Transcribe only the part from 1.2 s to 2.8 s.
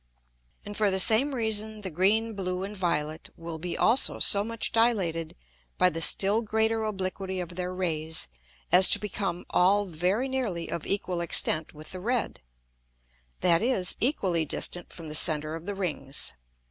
reason the green, blue and